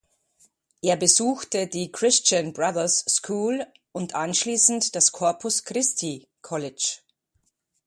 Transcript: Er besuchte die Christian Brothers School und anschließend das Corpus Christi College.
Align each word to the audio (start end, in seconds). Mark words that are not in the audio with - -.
Er 0.81 0.95
besuchte 0.95 1.67
die 1.67 1.91
Christian 1.91 2.53
Brothers 2.53 3.05
School 3.07 3.67
und 3.91 4.15
anschließend 4.15 4.95
das 4.95 5.11
Corpus 5.11 5.63
Christi 5.63 6.27
College. 6.41 7.01